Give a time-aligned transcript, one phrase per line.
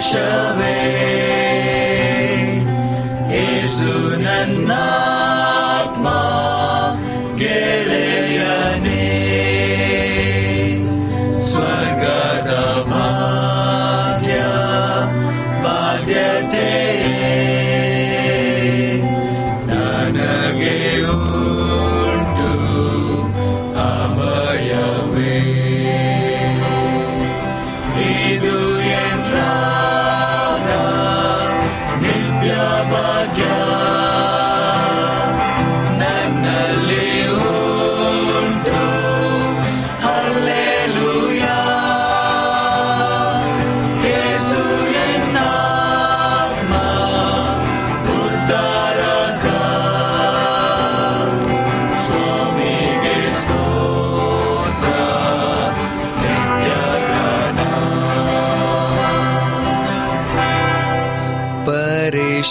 [0.00, 0.67] shove it.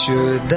[0.08, 0.57] should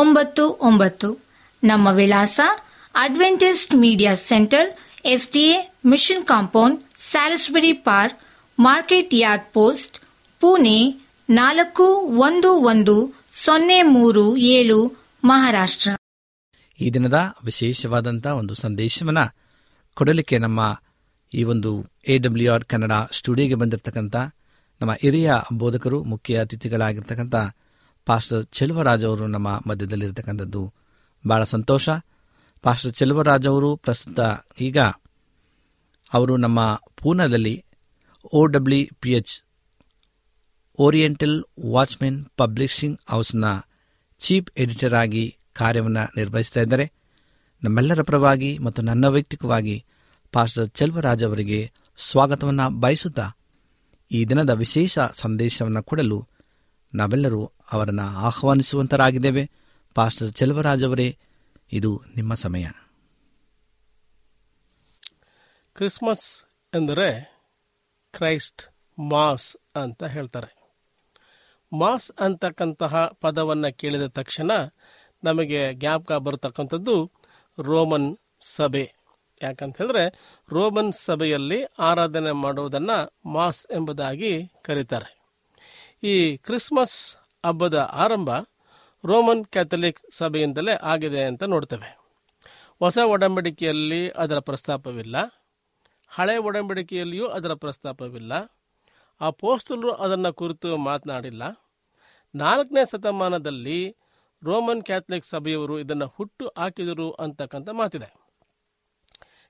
[0.00, 1.08] ಒಂಬತ್ತು ಒಂಬತ್ತು.
[1.62, 2.40] ನಮ್ಮ ವಿಳಾಸ
[2.94, 4.68] Adventist media centre
[5.04, 5.56] SDA
[5.86, 6.78] mission compound
[7.10, 8.20] Salisbury park
[8.58, 9.96] market yard post
[10.40, 10.78] Pune
[11.30, 11.86] ನಾಲ್ಕು
[12.26, 12.94] ಒಂದು ಒಂದು
[13.44, 14.78] ಸೊನ್ನೆ ಮೂರು ಏಳು,
[15.24, 15.90] ಮಹಾರಾಷ್ಟ್ರ.
[16.80, 19.22] ಈ ದಿನದ ವಿಶೇಷವಾದಂಥ ಒಂದು ಸಂದೇಶವನ್ನ
[19.96, 20.60] ಕೊಡಲಿಕ್ಕೆ ನಮ್ಮ
[21.32, 21.70] ಈ ಒಂದು
[22.08, 24.16] ಎ ಡಬ್ಲ್ಯೂ ಆರ್ ಕನ್ನಡ ಸ್ಟುಡಿಯೋಗೆ ಬಂದಿರತಕ್ಕಂಥ
[24.80, 27.36] ನಮ್ಮ ಹಿರಿಯ ಬೋಧಕರು, ಮುಖ್ಯ ಅತಿಥಿಗಳಾಗಿರ್ತಕ್ಕಂಥ
[28.06, 30.62] ಪಾಸ್ಟರ್ ಚೆಲುವರಾಜ್ ಅವರು ನಮ್ಮ ಮಧ್ಯದಲ್ಲಿರತಕ್ಕಂಥದ್ದು.
[31.24, 31.86] ಬಹಳ ಸಂತೋಷ.
[32.64, 34.20] ಪಾಸ್ಟರ್ ಚೆಲುವರಾಜ್ ಅವರು ಪ್ರಸ್ತುತ
[34.60, 34.78] ಈಗ
[36.12, 36.60] ಅವರು ನಮ್ಮ
[36.96, 37.54] ಪೂನಾದಲ್ಲಿ
[38.32, 39.32] O W P H,
[40.78, 41.36] oriental
[41.72, 43.46] watchmen publishing ಹೌಸ್ನ
[44.20, 46.86] chief editor ಆಗಿ ಕಾರ್ಯವನ್ನು ನಿರ್ವಹಿಸ್ತಾ ಇದ್ದಾರೆ.
[47.62, 49.76] ನಮ್ಮೆಲ್ಲರ ಪರವಾಗಿ ಮತ್ತು ನನ್ನ ವೈಯಕ್ತಿಕವಾಗಿ
[50.34, 51.60] ಪಾಸ್ಟರ್ ಚೆಲ್ವರಾಜ್ ಅವರಿಗೆ
[51.98, 53.26] ಸ್ವಾಗತವನ್ನು ಬಯಸುತ್ತಾ
[54.10, 56.18] ಈ ದಿನದ ವಿಶೇಷ ಸಂದೇಶವನ್ನು ಕೊಡಲು
[56.94, 59.50] ನಾವೆಲ್ಲರೂ ಅವರನ್ನು ಆಹ್ವಾನಿಸುವಂತರಾಗಿದ್ದೇವೆ.
[59.94, 61.18] ಪಾಸ್ಟರ್ ಚೆಲುವರಾಜ್ ಅವರೇ,
[61.72, 62.66] ಇದು ನಿಮ್ಮ ಸಮಯ.
[65.74, 66.44] ಕ್ರಿಸ್ಮಸ್
[66.74, 67.34] ಎಂದರೆ
[68.12, 68.68] ಕ್ರೈಸ್ಟ್
[69.00, 70.72] ಮಾಸ್ ಅಂತ ಹೇಳ್ತಾರೆ.
[71.72, 74.50] ಮಾಸ್ ಅಂತಕ್ಕಂತಹ ಪದವನ್ನು ಕೇಳಿದ ತಕ್ಷಣ
[75.24, 77.10] ನಮಗೆ ಜ್ಞಾಪಕ ಬರತಕ್ಕಂಥದ್ದು
[77.58, 78.94] ರೋಮನ್ ಸಭೆ.
[79.42, 85.23] ಯಾಕಂತ ಹೇಳಿದ್ರೆ ರೋಮನ್ ಸಭೆಯಲ್ಲಿ ಆರಾಧನೆ ಮಾಡುವುದನ್ನು ಮಾಸ್ ಎಂಬುದಾಗಿ ಕರೀತಾರೆ.
[86.04, 87.16] ಈ ಕ್ರಿಸ್ಮಸ್
[87.46, 88.30] ಹಬ್ಬದ ಆರಂಭ
[89.04, 91.98] ರೋಮನ್ ಕ್ಯಾಥಲಿಕ್ ಸಭೆಯಿಂದಲೇ ಆಗಿದೆ ಅಂತ ನೋಡ್ತೇವೆ.
[92.78, 95.16] ಹೊಸ ಒಡಂಬಡಿಕೆಯಲ್ಲಿ ಅದರ ಪ್ರಸ್ತಾಪವಿಲ್ಲ.
[96.08, 98.32] ಹಳೆ ಒಡಂಬಡಿಕೆಯಲ್ಲಿಯೂ ಅದರ ಪ್ರಸ್ತಾಪವಿಲ್ಲ.
[99.20, 101.42] ಆ ಪೋಸ್ತಲರು ಅದನ್ನು ಕುರಿತು ಮಾತನಾಡಿಲ್ಲ.
[102.34, 103.96] ನಾಲ್ಕನೇ ಶತಮಾನದಲ್ಲಿ
[104.44, 108.14] ರೋಮನ್ ಕ್ಯಾಥಲಿಕ್ ಸಭೆಯವರು ಇದನ್ನು ಹುಟ್ಟು ಹಾಕಿದರು ಅಂತಕ್ಕಂಥ ಮಾತಿದೆ.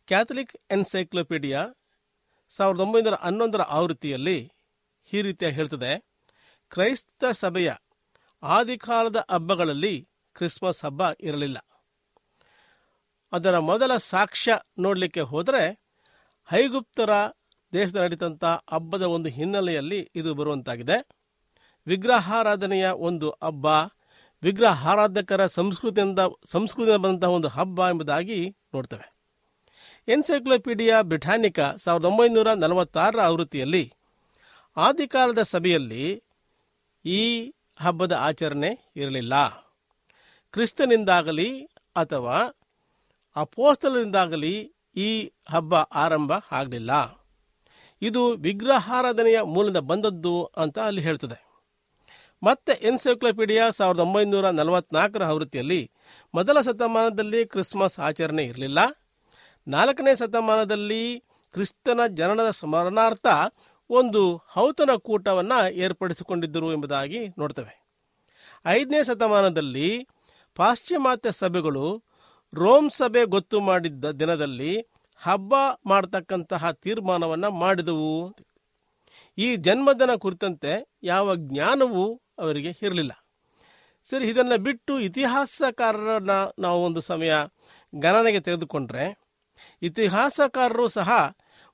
[0.06, 1.68] ಕ್ಯಾಥಲಿಕ್ ಎನ್ಸೈಕ್ಲೋಪೀಡಿಯಾ
[2.48, 4.52] ಸಾವಿರದ ಒಂಬೈನೂರ ಹನ್ನೊಂದರ ಆವೃತ್ತಿಯಲ್ಲಿ
[5.12, 6.13] ಈ ರೀತಿಯ ಹೇಳ್ತದೆ.
[6.74, 7.72] ಕ್ರೈಸ್ತ ಸಭೆಯ
[8.42, 10.04] ಆದಿಕಾಲದ ಹಬ್ಬಗಳಲ್ಲಿ
[10.34, 11.58] ಕ್ರಿಸ್ಮಸ್ ಹಬ್ಬ ಇರಲಿಲ್ಲ.
[13.32, 15.82] ಅದರ ಮೊದಲ ಸಾಕ್ಷ್ಯ ನೋಡಲಿಕ್ಕೆ ಹೋದರೆ
[16.50, 17.10] ಹೈಗುಪ್ತರ
[17.72, 21.08] ದೇಶದ ನಡೀತಂಥ ಹಬ್ಬದ ಒಂದು ಹಿನ್ನೆಲೆಯಲ್ಲಿ ಇದು ಬರುವಂತಾಗಿದೆ.
[21.86, 23.66] ವಿಗ್ರಹಾರಾಧನೆಯ ಒಂದು ಹಬ್ಬ,
[24.42, 29.14] ವಿಗ್ರಹಾರಾಧಕರ ಸಂಸ್ಕೃತಿಯಿಂದ ಸಂಸ್ಕೃತಿಯಿಂದ ಬಂದಂತಹ ಒಂದು ಹಬ್ಬ ಎಂಬುದಾಗಿ ನೋಡ್ತೇವೆ.
[30.08, 33.92] ಎನ್ಸೈಕ್ಲೋಪೀಡಿಯಾ ಬ್ರಿಟಾನಿಕಾ ಸಾವಿರದ ಒಂಬೈನೂರ ನಲವತ್ತಾರರ ಆವೃತ್ತಿಯಲ್ಲಿ
[34.76, 36.24] ಆದಿಕಾಲದ ಸಭೆಯಲ್ಲಿ
[37.04, 39.48] ಈ ಹಬ್ಬದ ಆಚರಣೆ ಇರಲಿಲ್ಲ.
[40.52, 41.62] ಕ್ರಿಸ್ತನಿಂದಾಗಲಿ
[41.96, 42.58] ಅಥವಾ
[43.36, 47.24] ಅಪೋಸ್ತಲದಿಂದಾಗಲಿ ಈ ಹಬ್ಬ ಆರಂಭ ಆಗಲಿಲ್ಲ.
[48.02, 51.44] ಇದು ವಿಗ್ರಹಾರಾಧನೆಯ ಮೂಲದ ಬಂದದ್ದು ಅಂತ ಅಲ್ಲಿ ಹೇಳ್ತದೆ.
[52.42, 55.90] ಮತ್ತೆ ಎನ್ಸೈಕ್ಲೋಪೀಡಿಯಾ ಸಾವಿರದ ಒಂಬೈನೂರ ನಲವತ್ನಾಲ್ಕರ ಆವೃತ್ತಿಯಲ್ಲಿ
[56.34, 58.78] ಮೊದಲ ಶತಮಾನದಲ್ಲಿ ಕ್ರಿಸ್ಮಸ್ ಆಚರಣೆ ಇರಲಿಲ್ಲ.
[59.68, 61.20] ನಾಲ್ಕನೇ ಶತಮಾನದಲ್ಲಿ
[61.52, 63.26] ಕ್ರಿಸ್ತನ ಜನನದ ಸ್ಮರಣಾರ್ಥ
[63.94, 67.74] ಒಂದು ಹೌತನ ಕೂಟವನ್ನು ಏರ್ಪಡಿಸಿಕೊಂಡಿದ್ದರು ಎಂಬುದಾಗಿ ನೋಡ್ತೇವೆ.
[68.66, 69.88] ಐದನೇ ಶತಮಾನದಲ್ಲಿ
[70.56, 71.86] ಪಾಶ್ಚಿಮಾತ್ಯ ಸಭೆಗಳು
[72.52, 74.72] ರೋಮ್ ಸಭೆ ಗೊತ್ತು ಮಾಡಿದ್ದ ದಿನದಲ್ಲಿ
[75.22, 75.54] ಹಬ್ಬ
[75.86, 78.12] ಮಾಡತಕ್ಕಂತಹ ತೀರ್ಮಾನವನ್ನು ಮಾಡಿದವು.
[79.38, 80.72] ಈ ಜನ್ಮದಿನ ಕುರಿತಂತೆ
[81.02, 82.04] ಯಾವ ಜ್ಞಾನವೂ
[82.38, 83.12] ಅವರಿಗೆ ಇರಲಿಲ್ಲ.
[84.04, 87.32] ಸರಿ, ಇದನ್ನು ಬಿಟ್ಟು ಇತಿಹಾಸಕಾರರನ್ನ ನಾವು ಒಂದು ಸಮಯ
[87.94, 89.06] ಗಣನೆಗೆ ತೆಗೆದುಕೊಂಡ್ರೆ,
[89.82, 91.10] ಇತಿಹಾಸಕಾರರು ಸಹ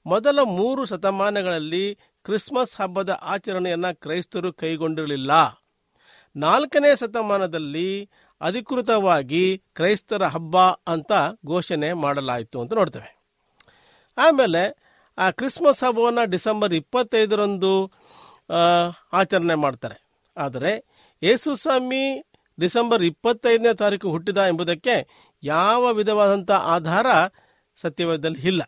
[0.06, 1.84] ಮೊದಲ ಮೂರು ಶತಮಾನಗಳಲ್ಲಿ
[2.24, 5.30] ಕ್ರಿಸ್ಮಸ್ ಹಬ್ಬದ ಆಚರಣೆಯನ್ನು ಕ್ರೈಸ್ತರು ಕೈಗೊಂಡಿರಲಿಲ್ಲ.
[6.36, 8.10] ನಾಲ್ಕನೇ ಶತಮಾನದಲ್ಲಿ
[8.40, 11.12] ಅಧಿಕೃತವಾಗಿ ಕ್ರೈಸ್ತರ ಹಬ್ಬ ಅಂತ
[11.46, 13.20] ಘೋಷಣೆ ಮಾಡಲಾಯಿತು ಅಂತ ನೋಡ್ತೇವೆ.
[14.18, 14.76] ಆಮೇಲೆ,
[15.18, 17.92] ಆ ಕ್ರಿಸ್ಮಸ್ ಹಬ್ಬವನ್ನು ಡಿಸೆಂಬರ್ ಇಪ್ಪತ್ತೈದರಂದು
[19.12, 20.10] ಆಚರಣೆ ಮಾಡ್ತಾರೆ.
[20.36, 20.84] ಆದರೆ,
[21.22, 22.24] ಯೇಸು ಸ್ವಾಮಿ
[22.60, 25.08] ಡಿಸೆಂಬರ್ ಇಪ್ಪತ್ತೈದನೇ ತಾರೀಕು ಹುಟ್ಟಿದ ಎಂಬುದಕ್ಕೆ
[25.42, 27.06] ಯಾವ ವಿಧವಾದಂಥ ಆಧಾರ
[27.76, 28.62] ಸತ್ಯವೇದದಲ್ಲಿ ಇಲ್ಲ.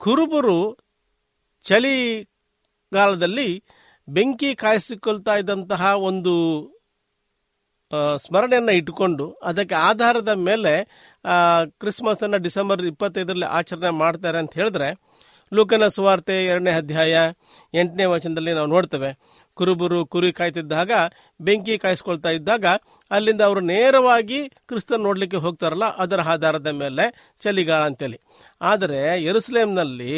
[0.00, 0.58] ಕುರುಬರು
[1.64, 3.48] ಚಳಿಗಾಲದಲ್ಲಿ
[4.08, 6.34] ಬೆಂಕಿ ಕಾಯಿಸಿಕೊಳ್ತಾ ಇದ್ದಂತಹ ಒಂದು
[8.16, 10.72] ಸ್ಮರಣೆಯನ್ನು ಇಟ್ಟುಕೊಂಡು ಅದಕ್ಕೆ ಆಧಾರದ ಮೇಲೆ
[11.78, 14.88] ಕ್ರಿಸ್ಮಸನ್ನು ಡಿಸೆಂಬರ್ ಇಪ್ಪತ್ತೈದರಲ್ಲಿ ಆಚರಣೆ ಮಾಡ್ತಾರೆ ಅಂತ ಹೇಳಿದ್ರೆ
[15.54, 17.16] ಲೂಕನ ಸುವಾರ್ತೆ ಎರಡನೇ ಅಧ್ಯಾಯ
[17.74, 19.10] ಎಂಟನೇ ವಚನದಲ್ಲಿ ನಾವು ನೋಡ್ತೇವೆ.
[19.56, 20.92] ಕುರುಬರು ಕುರಿ ಕಾಯ್ತಿದ್ದಾಗ,
[21.40, 22.66] ಬೆಂಕಿ ಕಾಯಿಸ್ಕೊಳ್ತಾ ಇದ್ದಾಗ,
[23.10, 28.18] ಅಲ್ಲಿಂದ ಅವರು ನೇರವಾಗಿ ಕ್ರಿಸ್ತನ್ ನೋಡಲಿಕ್ಕೆ ಹೋಗ್ತಾರಲ್ಲ, ಅದರ ಆಧಾರದ ಮೇಲೆ ಚಳಿಗಾಲ ಅಂತೇಳಿ.
[28.62, 30.12] ಆದರೆ ಎರುಸ್ಲೇಮ್ನಲ್ಲಿ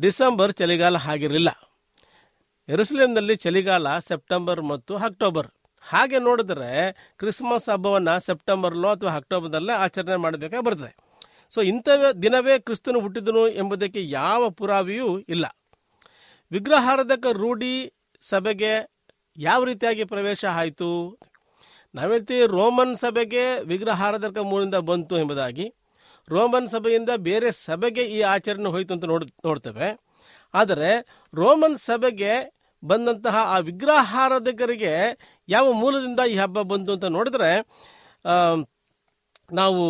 [0.00, 1.50] ಡಿಸೆಂಬರ್ ಚಳಿಗಾಲ ಆಗಿರಲಿಲ್ಲ.
[2.68, 5.48] ಎರುಸ್ಲೇಮ್ನಲ್ಲಿ ಚಳಿಗಾಲ ಸೆಪ್ಟೆಂಬರ್ ಮತ್ತು ಅಕ್ಟೋಬರ್.
[5.82, 6.70] ಹಾಗೆ ನೋಡಿದ್ರೆ
[7.18, 10.92] ಕ್ರಿಸ್ಮಸ್ ಹಬ್ಬವನ್ನು ಸೆಪ್ಟೆಂಬರ್ಲೋ ಅಥವಾ ಅಕ್ಟೋಬರ್ನಲ್ಲೇ ಆಚರಣೆ ಮಾಡಬೇಕಾಗಿ ಬರ್ತದೆ.
[11.50, 11.88] ಸೊ ಇಂಥ
[12.22, 15.46] ದಿನವೇ ಕ್ರಿಸ್ತನು ಹುಟ್ಟಿದನು ಎಂಬುದಕ್ಕೆ ಯಾವ ಪುರಾವೆಯೂ ಇಲ್ಲ.
[16.52, 17.74] ವಿಗ್ರಹಾರಾಧಕ ರೂಢಿ
[18.22, 18.72] ಸಭೆಗೆ
[19.38, 20.90] ಯಾವ ರೀತಿಯಾಗಿ ಪ್ರವೇಶ ಆಯಿತು?
[21.94, 25.66] ನಾವೇಳ್ತೀವಿ ರೋಮನ್ ಸಭೆಗೆ ವಿಗ್ರಹಾರಾಧಕ ಮೂಲದಿಂದ ಬಂತು ಎಂಬುದಾಗಿ.
[26.28, 29.88] ರೋಮನ್ ಸಭೆಯಿಂದ ಬೇರೆ ಸಭೆಗೆ ಈ ಆಚರಣೆ ಹೋಯಿತು ಅಂತ ನೋಡ್, ನೋಡ್ತೇವೆ.
[30.54, 30.90] ಆದರೆ
[31.34, 32.34] ರೋಮನ್ ಸಭೆಗೆ
[32.82, 34.92] ಬಂದಂತಹ ಆ ವಿಗ್ರಹಾರಾಧಕರಿಗೆ
[35.48, 37.50] ಯಾವ ಮೂಲದಿಂದ ಈ ಹಬ್ಬ ಬಂತು ಅಂತ ನೋಡಿದ್ರೆ
[39.52, 39.84] ನಾವು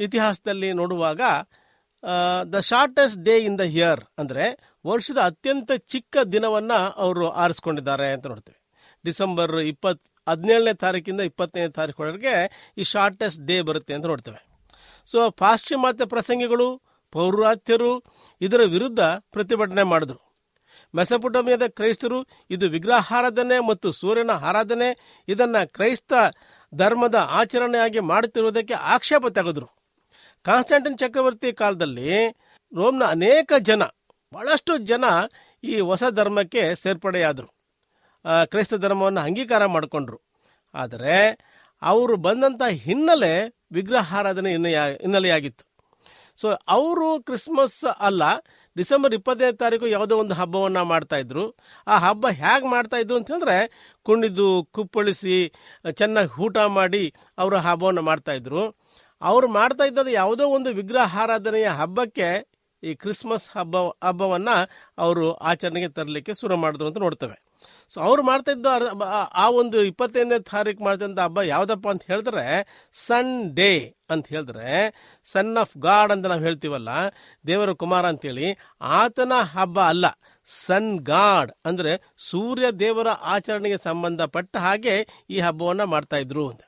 [0.00, 1.20] ಇತಿಹಾಸದಲ್ಲಿ ನೋಡುವಾಗ
[2.52, 4.44] the shortest day in the year ಅಂದರೆ
[4.84, 8.58] ವರ್ಷದ ಅತ್ಯಂತ ಚಿಕ್ಕ ದಿನವನ್ನು ಅವರು ಆರಿಸ್ಕೊಂಡಿದ್ದಾರೆ ಅಂತ ನೋಡ್ತೀವಿ.
[9.04, 12.34] ಡಿಸೆಂಬರ್ ಇಪ್ಪತ್, ಹದಿನೇಳನೇ ತಾರೀಕಿಂದ ಇಪ್ಪತ್ತನೇ ತಾರೀಕೊಳಗೆ
[12.78, 14.40] ಈ ಶಾರ್ಟೆಸ್ಟ್ ಡೇ ಬರುತ್ತೆ ಅಂತ ನೋಡ್ತೇವೆ.
[15.06, 18.04] ಸೊ ಪಾಶ್ಚಿಮಾತ್ಯ ಪ್ರಸಂಗಿಗಳು, ಪೌರಾತ್ಯರು
[18.40, 20.20] ಇದರ ವಿರುದ್ಧ ಪ್ರತಿಭಟನೆ ಮಾಡಿದ್ರು.
[20.94, 24.88] ಮೆಸಪುಟಮಿಯಾದ ಕ್ರೈಸ್ತರು ಇದು ವಿಗ್ರಹಾರಾಧನೆ ಮತ್ತು ಸೂರ್ಯನ ಆರಾಧನೆ,
[25.28, 26.12] ಇದನ್ನು ಕ್ರೈಸ್ತ
[26.74, 29.68] ಧರ್ಮದ ಆಚರಣೆಯಾಗಿ ಮಾಡುತ್ತಿರುವುದಕ್ಕೆ ಆಕ್ಷೇಪ ತೆಗೆದರು.
[30.44, 32.10] ಕಾನ್ಸ್ಟಾಂಟಿನ್ ಚಕ್ರವರ್ತಿ ಕಾಲದಲ್ಲಿ
[32.76, 33.82] ರೋಮ್ನ ಅನೇಕ ಜನ
[34.34, 35.04] ಬಹಳಷ್ಟು ಜನ
[35.64, 37.46] ಈ ಹೊಸ ಧರ್ಮಕ್ಕೆ ಸೇರ್ಪಡೆಯಾದರು.
[38.44, 40.20] ಕ್ರೈಸ್ತ ಧರ್ಮವನ್ನು ಅಂಗೀಕಾರ ಮಾಡಿಕೊಂಡ್ರು.
[40.74, 41.38] ಆದರೆ
[41.82, 45.64] ಅವರು ಬಂದಂಥ ಹಿನ್ನೆಲೆ ವಿಗ್ರಹಾರಾಧನೆ ಹಿನ್ನೆಯ- ಹಿನ್ನೆಲೆಯಾಗಿತ್ತು.
[46.36, 48.22] ಸೊ ಅವರು ಕ್ರಿಸ್ಮಸ್ ಅಲ್ಲ,
[48.76, 51.56] ಡಿಸೆಂಬರ್ ಇಪ್ಪತ್ತನೇ ತಾರೀಕು ಯಾವುದೋ ಒಂದು ಹಬ್ಬವನ್ನು ಮಾಡ್ತಾಯಿದ್ರು
[51.86, 55.52] ಆ ಹಬ್ಬ ಹೇಗೆ ಮಾಡ್ತಾಯಿದ್ರು ಅಂತ ಹೇಳಿದ್ರೆ, ಕುಣಿದು, ಕುಪ್ಪಳಿಸಿ,
[55.92, 58.80] ಚೆನ್ನಾಗಿ ಊಟ ಮಾಡಿ ಅವರು ಹಬ್ಬವನ್ನು ಮಾಡ್ತಾಯಿದ್ರು ಅವ್ರು
[59.22, 64.68] ಅವರು ಮಾಡ್ತಾ ಇದ್ದದ್ದು ಯಾವುದೋ ಒಂದು ವಿಗ್ರಹಾರಾಧನೆಯ ಹಬ್ಬಕ್ಕೆ ಈ ಕ್ರಿಸ್ಮಸ್ ಹಬ್ಬ, ಹಬ್ಬವನ್ನು
[64.98, 67.50] ಅವರು ಆಚರಣೆಗೆ ತರಲಿಕ್ಕೆ ಶುರು ಮಾಡಿದ್ರು ಅಂತ ನೋಡ್ತೇವೆ.
[67.88, 68.66] ಸೊ ಅವ್ರು ಮಾಡ್ತಾ ಇದ್ದ
[69.34, 74.92] ಆ- ಒಂದು ಇಪ್ಪತ್ತೈದನೇ ತಾರೀಕು ಮಾಡ್ತಿದ್ದ ಹಬ್ಬ ಯಾವುದಪ್ಪ ಅಂತ ಹೇಳಿದ್ರೆ, ಸನ್ ಡೇ ಅಂತ ಹೇಳಿದ್ರೆ,
[75.24, 76.88] ಸನ್ ಆಫ್ ಗಾಡ್ ಅಂತ ನಾವು ಹೇಳ್ತೀವಲ್ಲ,
[77.46, 80.06] ದೇವರ ಕುಮಾರ ಅಂತೇಳಿ, ಆತನ ಹಬ್ಬ ಅಲ್ಲ,
[80.66, 86.60] ಸನ್ ಗಾಡ್ ಅಂದ್ರೆ ಸೂರ್ಯ ದೇವರ ಆಚರಣೆಗೆ ಸಂಬಂಧಪಟ್ಟ ಹಾಗೆ ಈ ಹಬ್ಬವನ್ನ ಮಾಡ್ತಾ ಇದ್ರು ಅಂತ.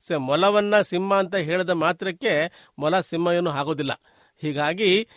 [0.00, 2.30] ಸೊ ಮೊಲವನ್ನ ಸಿಂಹ ಅಂತ ಹೇಳಿದ ಮಾತ್ರಕ್ಕೆ
[2.78, 4.00] ಮೊಲ ಸಿಂಹ ಏನು ಆಗೋದಿಲ್ಲ.
[4.42, 5.08] ಹೀಗಾಗಿ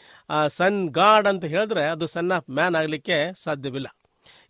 [0.47, 3.87] ಸನ್ ಗಾಡ್ ಅಂತ ಹೇಳಿದ್ರೆ ಅದು ಸನ್ ಆಫ್ ಮ್ಯಾನ್ ಆಗಲಿಕ್ಕೆ ಸಾಧ್ಯವಿಲ್ಲ.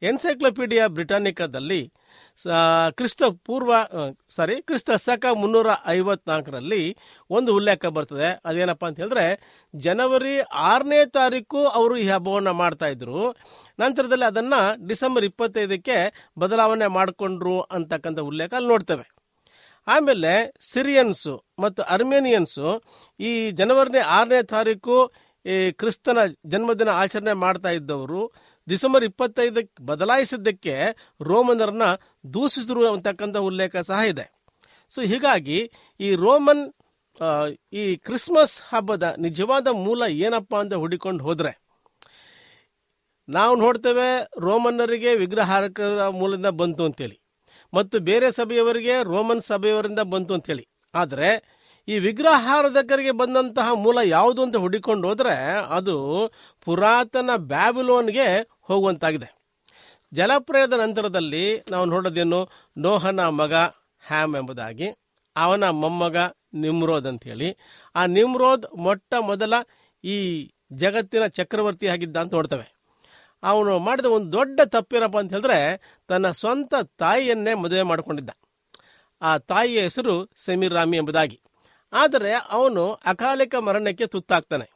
[0.02, 1.92] ಎನ್ಸೈಕ್ಲೋಪೀಡಿಯಾ ಬ್ರಿಟಾನಿಕಾದಲ್ಲಿ
[2.90, 3.74] ಕ್ರಿಸ್ತ ಪೂರ್ವ
[4.30, 6.98] ಸಾರಿ ಕ್ರಿಸ್ತ ಸಕ ಮುನ್ನೂರ ಐವತ್ನಾಲ್ಕರಲ್ಲಿ
[7.30, 8.30] ಒಂದು ಉಲ್ಲೇಖ ಬರ್ತದೆ.
[8.46, 9.26] ಅದೇನಪ್ಪ ಅಂತ ಹೇಳಿದ್ರೆ,
[9.76, 12.86] ಜನವರಿ ಆರನೇ ತಾರೀಕು ಅವರು ಈ ಹಬ್ಬವನ್ನು ಮಾಡ್ತಾ
[13.80, 19.19] ನಂತರದಲ್ಲಿ ಅದನ್ನು ಡಿಸೆಂಬರ್ ಇಪ್ಪತ್ತೈದಕ್ಕೆ ಬದಲಾವಣೆ ಮಾಡಿಕೊಂಡ್ರು ಅಂತಕ್ಕಂಥ ಉಲ್ಲೇಖ ಅಲ್ಲಿ ನೋಡ್ತೇವೆ.
[19.90, 22.84] ಆಮೇಲೆ ಸಿರಿಯನ್ಸು ಮತ್ತು ಅರ್ಮೇನಿಯನ್ಸು
[23.20, 25.12] ಈ ಜನವರಿ ಆರನೇ ತಾರೀಕು
[25.46, 28.34] ಈ ಕ್ರಿಸ್ತನ ಜನ್ಮದಿನ ಆಚರಣೆ ಮಾಡ್ತಾ ಇದ್ದವರು.
[28.70, 30.76] ಡಿಸೆಂಬರ್ ಇಪ್ಪತ್ತೈದಕ್ಕೆ ಬದಲಾಯಿಸಿದ್ದಕ್ಕೆ
[31.22, 31.84] ರೋಮನರನ್ನ
[32.34, 34.26] ದೂಷಿಸಿದ್ರು ಅಂತಕ್ಕಂಥ ಉಲ್ಲೇಖ ಸಹ ಇದೆ.
[34.90, 36.74] ಸೊ, ಹೀಗಾಗಿ ಈ ರೋಮನ್
[37.74, 41.52] ಈ ಕ್ರಿಸ್ಮಸ್ ಹಬ್ಬದ ನಿಜವಾದ ಮೂಲ ಏನಪ್ಪ ಅಂತ ಹುಡಿಕೊಂಡು ಹೋದರೆ,
[43.30, 47.19] ನಾವು ನೋಡ್ತೇವೆ ರೋಮನ್ನರಿಗೆ ವಿಗ್ರಹಾರಕರ ಮೂಲದಿಂದ ಬಂತು ಅಂತೇಳಿ.
[47.74, 50.68] ಮತ್ತು ಬೇರೆ ಸಭೆಯವರಿಗೆ ರೋಮನ್ ಸಭೆಯವರಿಂದ ಬಂತು ಅಂತೇಳಿ.
[50.96, 55.36] ಆದರೆ ಈ ವಿಗ್ರಹಾರಾಧಕರಿಗೆ ಬಂದಂತಹ ಮೂಲ ಯಾವುದು ಅಂತ ಹುಡುಕೊಂಡು ಹೋದ್ರೆ
[55.70, 56.32] ಅದು
[56.66, 59.40] ಪುರಾತನ ಬ್ಯಾಬಿಲೋನ್ಗೆ ಹೋಗುವಂತಾಗಿದೆ.
[60.14, 62.50] ಜಲಪ್ರಯದ ನಂತರದಲ್ಲಿ ನಾವು ನೋಡೋದೇನು?
[62.78, 64.88] ನೋಹನ ಮಗ ಹ್ಯಾಮ್ ಎಂಬುದಾಗಿ,
[65.36, 66.18] ಅವನ ಮೊಮ್ಮಗ
[66.54, 67.58] ನಿಮ್ರೋದ್ ಅಂತೇಳಿ.
[67.96, 69.54] ಆ ನಿಮ್ರೋದ್ ಮೊಟ್ಟ ಮೊದಲ
[70.04, 72.79] ಈ ಜಗತ್ತಿನ ಚಕ್ರವರ್ತಿ ಆಗಿದ್ದ ಅಂತ ನೋಡ್ತೇವೆ.
[73.44, 75.60] ಅವನು ಮಾಡಿದ ಒಂದು ದೊಡ್ಡ ತಪ್ಪೇನಪ್ಪ ಅಂತ ಹೇಳಿದ್ರೆ
[76.08, 78.30] ತನ್ನ ಸ್ವಂತ ತಾಯಿಯನ್ನೇ ಮದುವೆ ಮಾಡಿಕೊಂಡಿದ್ದ.
[79.22, 81.42] ಆ ತಾಯಿಯ ಹೆಸರು ಸೆಮಿರಾಮಿ ಎಂಬುದಾಗಿ.
[81.94, 84.68] ಆದರೆ ಅವನು ಅಕಾಲಿಕ ಮರಣಕ್ಕೆ ತುತ್ತಾಗ್ತಾನೆ.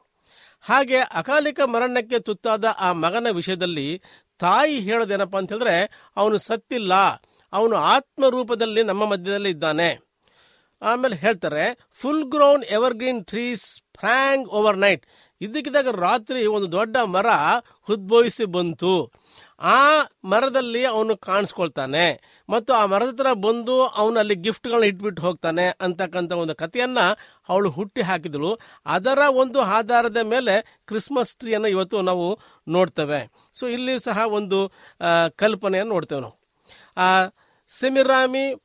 [0.62, 4.02] ಹಾಗೆ ಅಕಾಲಿಕ ಮರಣಕ್ಕೆ ತುತ್ತಾದ ಆ ಮಗನ ವಿಷಯದಲ್ಲಿ
[4.40, 6.94] ತಾಯಿ ಹೇಳೋದೇನಪ್ಪ ಅಂತ ಹೇಳಿದ್ರೆ ಅವನು ಸತ್ತಿಲ್ಲ,
[7.54, 9.90] ಅವನು ಆತ್ಮ ರೂಪದಲ್ಲಿ ನಮ್ಮ ಮಧ್ಯದಲ್ಲಿ ಇದ್ದಾನೆ.
[10.82, 14.78] ಆಮೇಲೆ ಹೇಳ್ತಾರೆ full grown evergreen trees sprang over
[15.42, 17.26] ಇದಕ್ಕಿದ್ದಾಗ ರಾತ್ರಿ ಒಂದು ದೊಡ್ಡ ಮರ
[17.90, 19.12] ಉದ್ಭವಿಸಿ ಬಂತು.
[19.62, 19.78] ಆ
[20.24, 22.22] ಮರದಲ್ಲಿ ಅವನು ಕಾಣಿಸ್ಕೊಳ್ತಾನೆ.
[22.50, 26.98] ಮತ್ತು ಆ ಮರದ ಹತ್ರ ಬಂದು ಅವನಲ್ಲಿ ಗಿಫ್ಟ್ಗಳನ್ನ ಇಟ್ಬಿಟ್ಟು ಹೋಗ್ತಾನೆ ಅಂತಕ್ಕಂಥ ಒಂದು ಕಥೆಯನ್ನ
[27.50, 28.60] ಅವಳು ಹುಟ್ಟಿ ಹಾಕಿದಳು.
[28.86, 33.32] ಅದರ ಒಂದು ಆಧಾರದ ಮೇಲೆ ಕ್ರಿಸ್ಮಸ್ ಟ್ರೀಯನ್ನು ಇವತ್ತು ನಾವು ನೋಡ್ತೇವೆ.
[33.54, 34.72] ಸೊ, ಇಲ್ಲಿ ಸಹ ಒಂದು
[35.36, 36.40] ಕಲ್ಪನೆಯನ್ನು ನೋಡ್ತೇವೆ ನಾವು.
[36.98, 37.26] ಆ
[37.70, 38.56] ಸೆಮಿರಾಮಿ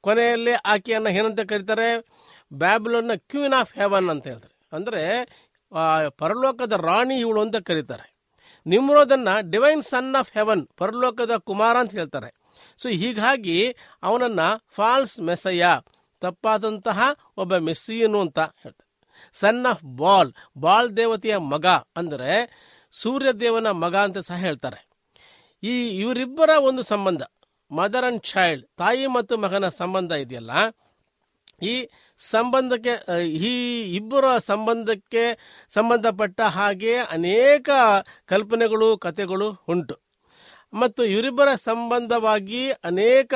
[0.00, 2.06] ಕೊನೆಯಲ್ಲಿ ಆಕೆಯನ್ನು ಏನಂತ ಕರೀತಾರೆ?
[2.52, 4.57] ಬ್ಯಾಬ್ಲೋನ್ನ ಕ್ಯೂನ್ ಆಫ್ ಹೆವನ್ ಅಂತ ಹೇಳ್ತಾರೆ.
[4.72, 5.02] ಅಂದರೆ
[6.22, 8.06] ಪರಲೋಕದ ರಾಣಿ ಇವಳು ಅಂತ ಕರೀತಾರೆ.
[8.66, 12.30] ನಿಮ್ರೋದನ್ನು ಡಿವೈನ್ ಸನ್ ಆಫ್ ಹೆವನ್ ಪರಲೋಕದ ಕುಮಾರ ಅಂತ ಹೇಳ್ತಾರೆ.
[12.80, 13.58] ಸೊ ಹೀಗಾಗಿ
[14.08, 15.66] ಅವನನ್ನು ಫಾಲ್ಸ್ ಮೆಸಯ್ಯ
[16.22, 17.00] ತಪ್ಪಾದಂತಹ
[17.42, 18.88] ಒಬ್ಬ ಮೆಸ್ಸಿಯನು ಅಂತ ಹೇಳ್ತಾರೆ.
[19.40, 20.30] ಸನ್ ಆಫ್ ಬಾಲ್
[20.64, 21.66] ಬಾಲ್ ದೇವತೆಯ ಮಗ
[22.00, 22.32] ಅಂದರೆ
[22.92, 24.80] ಸೂರ್ಯ ದೇವನ ಮಗ ಅಂತ ಸಹ ಹೇಳ್ತಾರೆ.
[25.62, 27.22] ಈ ಇವರಿಬ್ಬರ ಒಂದು ಸಂಬಂಧ
[27.70, 30.52] ಮದರ್ ಅಂಡ್ ಚೈಲ್ಡ್ ತಾಯಿ ಮತ್ತು ಮಗನ ಸಂಬಂಧ ಇದೆಯಲ್ಲ?
[31.62, 31.88] ಈ
[32.18, 32.94] ಸಂಬಂಧಕ್ಕೆ
[33.50, 33.54] ಈ
[33.94, 35.24] ಇಬ್ಬರ ಸಂಬಂಧಕ್ಕೆ
[35.74, 37.68] ಸಂಬಂಧಪಟ್ಟ ಹಾಗೆ ಅನೇಕ
[38.26, 39.96] ಕಲ್ಪನೆಗಳು, ಕಥೆಗಳು ಉಂಟು.
[40.74, 43.34] ಮತ್ತು ಇವರಿಬ್ಬರ ಸಂಬಂಧವಾಗಿ ಅನೇಕ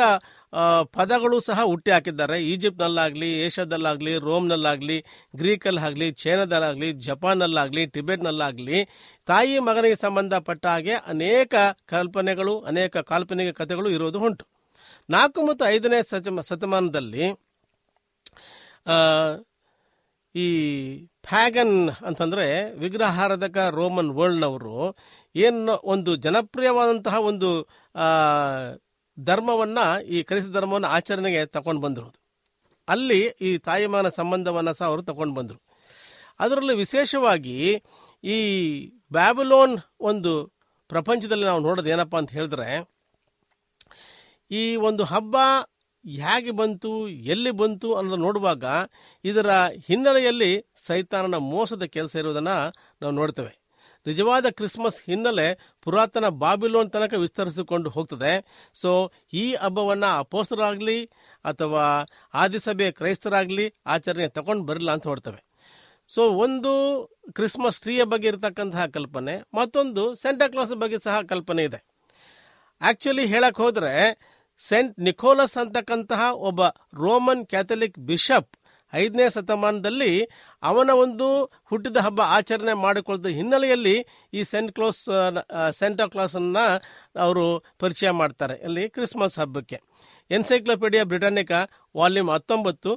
[0.83, 2.43] ಪದಗಳು ಸಹ ಹುಟ್ಟಿ ಹಾಕಿದ್ದಾರೆ.
[2.43, 5.05] ಈಜಿಪ್ಟ್ನಲ್ಲಾಗಲಿ, ಏಷ್ಯಾದಲ್ಲಾಗಲಿ, ರೋಮ್ನಲ್ಲಾಗಲಿ,
[5.37, 8.89] ಗ್ರೀಕಲ್ಲಾಗಲಿ, ಚೈನಾದಲ್ಲಾಗಲಿ, ಜಪಾನ್ನಲ್ಲಾಗಲಿ, ಟಿಬೆಟ್ನಲ್ಲಾಗಲಿ
[9.27, 11.55] ತಾಯಿ ಮಗನಿಗೆ ಸಂಬಂಧಪಟ್ಟ ಹಾಗೆ ಅನೇಕ
[11.87, 14.47] ಕಲ್ಪನೆಗಳು, ಅನೇಕ ಕಾಲ್ಪನಿಕ ಕಥೆಗಳು ಇರೋದು ಉಂಟು.
[15.11, 17.27] ನಾಲ್ಕು ಮತ್ತು ಐದನೇ ಶತಮ ಶತಮಾನದಲ್ಲಿ
[20.35, 20.47] ಈ
[21.27, 22.47] ಫ್ಯಾಗನ್ ಅಂತಂದ್ರೆ
[22.79, 24.79] ವಿಗ್ರಹಾರಾಧಕ ರೋಮನ್ ವರ್ಲ್ಡ್ನವರು
[25.35, 27.49] ಏನು ಒಂದು ಜನಪ್ರಿಯವಾದಂತಹ ಒಂದು
[29.19, 32.19] ಧರ್ಮವನ್ನು, ಈ ಕ್ರೈಸ್ತ ಧರ್ಮವನ್ನು ಆಚರಣೆಗೆ ತಗೊಂಡು ಬಂದಿರೋದು
[32.89, 35.59] ಅಲ್ಲಿ ಈ ತಾಯಿಮಾನ ಸಂಬಂಧವನ್ನ ಸಹ ಅವರು ತಗೊಂಡು ಬಂದರು.
[36.41, 37.59] ಅದರಲ್ಲಿ ವಿಶೇಷವಾಗಿ
[38.25, 38.39] ಈ
[39.13, 40.33] ಬ್ಯಾಬಲೋನ್ ಒಂದು
[40.91, 42.69] ಪ್ರಪಂಚದಲ್ಲಿ ನಾವು ನೋಡೋದು ಏನಪ್ಪಾ ಅಂತ ಹೇಳಿದ್ರೆ,
[44.51, 45.37] ಈ ಒಂದು ಹಬ್ಬ
[46.07, 48.65] ಹೇಗೆ ಬಂತು, ಎಲ್ಲಿ ಬಂತು ಅನ್ನೋದು ನೋಡುವಾಗ
[49.25, 49.51] ಇದರ
[49.87, 53.63] ಹಿನ್ನೆಲೆಯಲ್ಲಿ ಸೈತಾನನ ಮೋಸದ ಕೆಲಸ ಇರುವುದನ್ನು ನಾವು ನೋಡ್ತೇವೆ.
[54.07, 58.45] ನಿಜವಾದ ಕ್ರಿಸ್ಮಸ್ ಹಿನ್ನೆಲೆ ಪುರಾತನ ಬಾಬಿಲೋನ್ ತನಕ ವಿಸ್ತರಿಸಿಕೊಂಡು ಹೋಗ್ತದೆ.
[58.75, 61.07] ಸೊ, ಈ ಹಬ್ಬವನ್ನು ಅಪೋಸ್ತರಾಗಲಿ
[61.45, 65.45] ಅಥವಾ ಆದಿಸಭೆ ಕ್ರೈಸ್ತರಾಗಲಿ ಆಚರಣೆ ತಗೊಂಡು ಬರಲಿಲ್ಲ ಅಂತ ನೋಡ್ತೇವೆ.
[66.09, 71.85] ಸೊ, ಒಂದು ಕ್ರಿಸ್ಮಸ್ ಟ್ರೀಯ ಬಗ್ಗೆ ಇರತಕ್ಕಂತಹ ಕಲ್ಪನೆ, ಮತ್ತೊಂದು ಸೆಂಟಾಕ್ಲಾಸ್ ಬಗ್ಗೆ ಸಹ ಕಲ್ಪನೆ ಇದೆ.
[72.81, 74.19] ಆ್ಯಕ್ಚುಲಿ ಹೇಳಕ್ಕೆ ಹೋದ್ರೆ
[74.61, 76.63] ಸೆಂಟ್ ನಿಕೋಲಸ್ ಅಂತಕ್ಕಂತಹ ಒಬ್ಬ
[77.05, 78.51] ರೋಮನ್ ಕ್ಯಾಥಲಿಕ್ ಬಿಷಪ್
[78.93, 80.11] ಐದನೇ ಶತಮಾನದಲ್ಲಿ
[80.63, 81.27] ಅವನ ಒಂದು
[81.71, 83.95] ಹುಟ್ಟಿದ ಹಬ್ಬ ಆಚರಣೆ ಮಾಡಿಕೊಳ್ಳದ ಹಿನ್ನೆಲೆಯಲ್ಲಿ
[84.35, 85.01] ಈ ಸೆಂಟ್ ಕ್ಲೋಸ್
[85.71, 86.59] ಸೆಂಟಾ ಕ್ಲಾಸ್ ಅನ್ನ
[87.27, 87.45] ಅವರು
[87.79, 88.57] ಪರಿಚಯ ಮಾಡ್ತಾರೆ.
[88.67, 89.79] ಅಲ್ಲಿ ಕ್ರಿಸ್ಮಸ್ ಹಬ್ಬಕ್ಕೆ.
[90.31, 91.61] ಎನ್ಸೈಕ್ಲೋಪೀಡಿಯಾ ಬ್ರಿಟಾನಿಕಾ
[91.97, 92.93] ವಾಲ್ಯೂಮ್ ಹತ್ತೊಂಬತ್ತು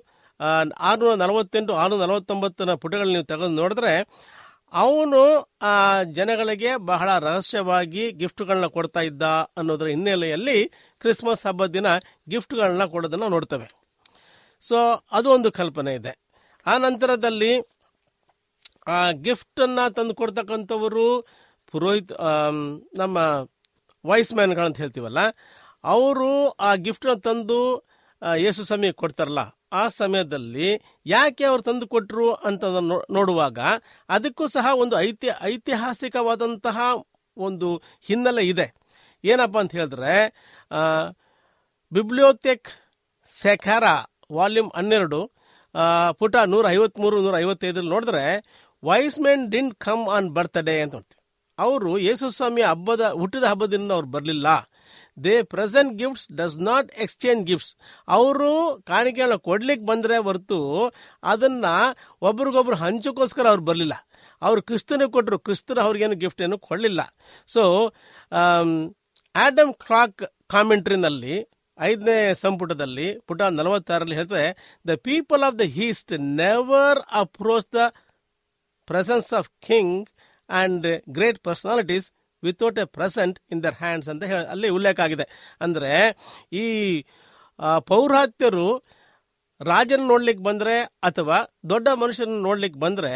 [0.90, 2.76] ಆರುನೂರ ನಲವತ್ತೆಂಟು, ಆರುನೂರ ನಲವತ್ತೊಂಬತ್ತನ
[3.14, 3.94] ನೀವು ತೆಗೆದು ನೋಡಿದ್ರೆ
[4.74, 5.22] ಅವನು
[5.62, 9.24] ಆ ಜನಗಳಿಗೆ ಬಹಳ ರಹಸ್ಯವಾಗಿ ಗಿಫ್ಟ್ಗಳನ್ನ ಕೊಡ್ತಾ ಇದ್ದ
[9.58, 10.58] ಅನ್ನೋದರ ಹಿನ್ನೆಲೆಯಲ್ಲಿ
[11.00, 11.88] ಕ್ರಿಸ್ಮಸ್ ಹಬ್ಬದ ದಿನ
[12.30, 13.68] ಗಿಫ್ಟ್ಗಳನ್ನ ಕೊಡೋದನ್ನ ನೋಡ್ತೇವೆ.
[14.62, 14.78] ಸೊ
[15.12, 16.14] ಅದು ಒಂದು ಕಲ್ಪನೆ ಇದೆ.
[16.66, 17.54] ಆ ನಂತರದಲ್ಲಿ
[18.88, 21.06] ಆ ಗಿಫ್ಟ್ ಅನ್ನ ತಂದು ಕೊಡ್ತಕ್ಕಂಥವರು
[21.72, 22.12] ಪುರೋಹಿತ್
[22.98, 23.18] ನಮ್ಮ
[24.06, 25.20] ವಾಯ್ಸ್ ಮ್ಯಾನ್ಗಳಂತ ಹೇಳ್ತೀವಲ್ಲ,
[25.84, 27.60] ಅವರು ಆ ಗಿಫ್ಟ್ನ ತಂದು
[28.44, 29.42] ಯೇಸು ಸಮಯ ಕೊಡ್ತಾರಲ್ಲ,
[29.80, 30.70] ಆ ಸಮಯದಲ್ಲಿ
[31.14, 32.64] ಯಾಕೆ ಅವ್ರು ತಂದು ಕೊಟ್ಟರು ಅಂತ
[33.18, 33.60] ನೋಡುವಾಗ
[34.10, 36.78] ಅದಕ್ಕೂ ಸಹ ಒಂದು ಐತಿ ಐತಿಹಾಸಿಕವಾದಂತಹ
[37.38, 37.70] ಒಂದು
[38.08, 38.68] ಹಿನ್ನೆಲೆ ಇದೆ.
[39.24, 40.14] ಏನಪ್ಪ ಅಂತ ಹೇಳಿದ್ರೆ
[41.92, 42.70] ಬಿಬ್ಲಿಯೋತೆಕ್
[43.30, 43.84] ಸೆಖಾರ
[44.38, 45.20] ವಾಲ್ಯೂಮ್ ಹನ್ನೆರಡು
[46.20, 48.24] ಪುಟ ನೂರ ಐವತ್ಮೂರು ನೂರ ಐವತ್ತೈದರಲ್ಲಿ ನೋಡಿದ್ರೆ
[48.84, 51.22] wise men didn't come on birthday ಅಂತ ನೋಡ್ತೀವಿ
[51.58, 54.48] ಅವರು ಯೇಸು ಸ್ವಾಮಿ ಹಬ್ಬದ, ಹುಟ್ಟಿದ ಹಬ್ಬದಿಂದ ಅವ್ರು ಬರಲಿಲ್ಲ.
[55.18, 57.72] They present gifts does not exchange gifts.
[58.18, 58.52] ಅವರು
[58.92, 60.60] ಕಾಣಿಕೆಗಳನ್ನ ಕೊಡ್ಲಿಕ್ಕೆ ಬಂದರೆ ಹೊರತು
[61.24, 61.66] ಅದನ್ನ
[62.30, 63.96] ಒಬ್ರಿಗೊಬ್ರು ಹಂಚಕ್ಕೋಸ್ಕರ ಅವ್ರು ಬರಲಿಲ್ಲ.
[64.42, 67.02] ಅವರು ಕ್ರಿಸ್ತನಿಗೆ ಕೊಟ್ಟರು ಕ್ರಿಸ್ತನ ಅವ್ರಿಗೇನು ಗಿಫ್ಟ್ ಏನು ಕೊಡಲಿಲ್ಲ.
[67.48, 67.64] ಸೊ
[69.36, 70.24] ಆಡಮ್ ಕ್ಲಾಕ್
[70.54, 71.36] ಕಾಮೆಂಟ್ರಿನಲ್ಲಿ
[71.80, 74.50] ಐದನೇ ಸಂಪುಟದಲ್ಲಿ, ಪುಟ ನಲವತ್ತಾರಲ್ಲಿ ಹೇಳ್ತಾರೆ
[74.88, 77.82] the people of the east never approach the
[78.88, 79.98] presence of king
[80.50, 82.08] and great personalities
[82.44, 85.28] without a present in their hands ಅಂತ ಹೇಳಿ ಅಲ್ಲಿ ಉಲ್ಲೇಖ ಆಗಿದೆ.
[85.62, 85.92] ಅಂದರೆ
[86.54, 86.66] ಈ
[87.88, 88.70] ಪೌರಾತ್ಯರು
[89.62, 91.38] ರಾಜನ ನೋಡ್ಲಿಕ್ಕೆ ಬಂದರೆ ಅಥವಾ
[91.70, 93.14] ದೊಡ್ಡ ಮನುಷ್ಯನ ನೋಡ್ಲಿಕ್ಕೆ ಬಂದರೆ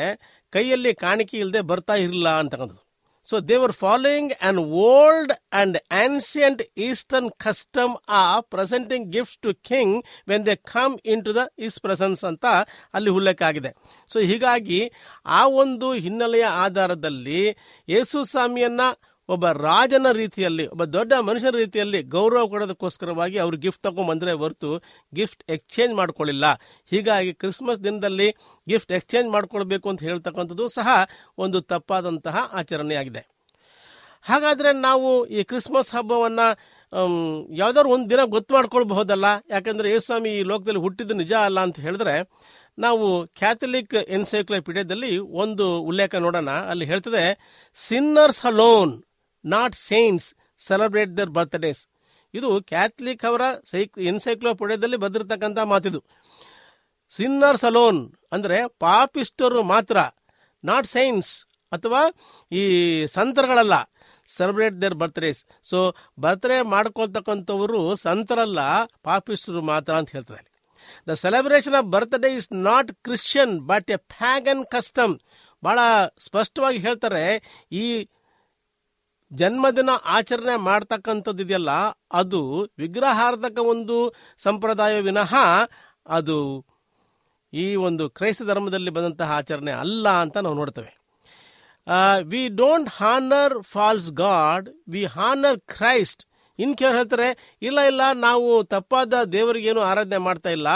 [0.54, 2.84] ಕೈಯಲ್ಲಿ ಕಾಣಿಕೆ ಇಲ್ಲದೆ ಬರ್ತಾ ಇರಲಿಲ್ಲ ಅಂತಕ್ಕಂಥದ್ದು.
[3.26, 9.96] So they were following an old and ancient eastern custom a presenting gifts to king
[10.30, 12.46] when they come into the his presence ಅಂತ
[12.94, 13.72] ಅಲ್ಲಿ ಉಲ್ಲೇಖ ಆಗಿದೆ.
[14.08, 14.82] ಸೊ ಹೀಗಾಗಿ
[15.26, 17.42] ಆ ಒಂದು ಹಿನ್ನೆಲೆಯ ಆಧಾರದಲ್ಲಿ
[17.88, 18.82] ಯೇಸು ಸ್ವಾಮಿಯನ್ನ
[19.34, 24.72] ಒಬ್ಬ ರಾಜನ ರೀತಿಯಲ್ಲಿ, ಒಬ್ಬ ದೊಡ್ಡ ಮನುಷ್ಯನ ರೀತಿಯಲ್ಲಿ ಗೌರವ ಕೊಡೋದಕ್ಕೋಸ್ಕರವಾಗಿ ಅವರು ಗಿಫ್ಟ್ ತಗೊಂಡ್ಬಂದ್ರೆ ಹೊರತು
[25.14, 26.46] ಗಿಫ್ಟ್ ಎಕ್ಸ್ಚೇಂಜ್ ಮಾಡ್ಕೊಳ್ಳಿಲ್ಲ.
[26.92, 28.30] ಹೀಗಾಗಿ ಕ್ರಿಸ್ಮಸ್ ದಿನದಲ್ಲಿ
[28.68, 30.88] ಗಿಫ್ಟ್ ಎಕ್ಸ್ಚೇಂಜ್ ಮಾಡ್ಕೊಳ್ಬೇಕು ಅಂತ ಹೇಳ್ತಕ್ಕಂಥದ್ದು ಸಹ
[31.46, 33.24] ಒಂದು ತಪ್ಪಾದಂತಹ ಆಚರಣೆಯಾಗಿದೆ.
[34.26, 36.48] ಹಾಗಾದರೆ ನಾವು ಈ ಕ್ರಿಸ್ಮಸ್ ಹಬ್ಬವನ್ನು
[37.60, 39.28] ಯಾವುದಾದ್ರು ಒಂದು ದಿನ ಗೊತ್ತು ಮಾಡ್ಕೊಳ್ಬಹುದಲ್ಲ?
[39.56, 42.16] ಯಾಕಂದ್ರೆ ಯೇಸ್ವಾಮಿ ಈ ಲೋಕದಲ್ಲಿ ಹುಟ್ಟಿದ್ದು ನಿಜ ಅಲ್ಲ ಅಂತ ಹೇಳಿದ್ರೆ
[42.86, 43.06] ನಾವು
[43.40, 45.12] ಕ್ಯಾಥಲಿಕ್ ಎನ್ಸೈಕ್ಲೋಪೀಡಿಯಾದಲ್ಲಿ
[45.44, 46.52] ಒಂದು ಉಲ್ಲೇಖ ನೋಡೋಣ.
[46.72, 47.24] ಅಲ್ಲಿ ಹೇಳ್ತದೆ
[47.78, 48.94] sinners alone
[49.46, 50.30] not saints
[50.68, 51.82] celebrate their birthdays
[52.34, 56.00] ಇದು ಕ್ಯಾಥಲಿಕ್ ಅವರ ಸೈಕ್ ಎನ್ಸೈಕ್ಲೋಪೀಡಿಯಾದಲ್ಲಿ ಬರೆದಿರ್ತಕ್ಕಂಥ ಮಾತಿದು.
[57.12, 58.02] ಸಿನ್ನರ್ ಸಲೋನ್
[58.36, 59.98] ಅಂದರೆ ಪಾಪಿಸ್ಟರು ಮಾತ್ರ
[60.64, 61.32] ನಾಟ್ ಸೈನ್ಸ್
[61.76, 62.02] ಅಥವಾ
[62.52, 62.62] ಈ
[63.16, 63.76] ಸಂತರುಗಳಲ್ಲ
[64.30, 65.78] celebrate their birthdays so
[66.24, 68.60] birthday ಮಾಡ್ಕೊಳ್ತಕ್ಕಂಥವರು ಸಂತರಲ್ಲ
[69.08, 70.46] ಪಾಪಿಸ್ಟರು ಮಾತ್ರ ಅಂತ ಹೇಳ್ತಾರೆ.
[71.08, 75.16] The celebration of birthday is not Christian but a pagan custom
[75.64, 75.80] ಭಾಳ
[76.28, 77.24] ಸ್ಪಷ್ಟವಾಗಿ ಹೇಳ್ತಾರೆ,
[77.82, 77.86] ಈ
[79.34, 81.72] ಜನ್ಮದಿನ ಆಚರಣೆ ಮಾಡ್ತಕ್ಕಂಥದ್ದು ಇದೆಯಲ್ಲ
[82.12, 85.36] ಅದು ವಿಗ್ರಹಾರ್ಧಕ ಒಂದು ಸಂಪ್ರದಾಯ ವಿನಃ
[86.08, 86.66] ಅದು
[87.54, 91.00] ಈ ಒಂದು ಕ್ರೈಸ್ತ ಧರ್ಮದಲ್ಲಿ ಬಂದಂತಹ ಆಚರಣೆ ಅಲ್ಲ ಅಂತ ನಾವು ನೋಡ್ತೇವೆ.
[92.22, 96.26] We don't honour false god we honour Christ
[96.60, 100.68] ಇನ್ ಕೆಲವ್ರು ಹೇಳ್ತಾರೆ, ಇಲ್ಲ ಇಲ್ಲ, ನಾವು ತಪ್ಪಾದ ದೇವರಿಗೇನು ಆರಾಧನೆ ಮಾಡ್ತಾ ಇಲ್ಲ.